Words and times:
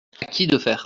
À 0.21 0.25
qui 0.25 0.47
de 0.47 0.57
faire? 0.57 0.79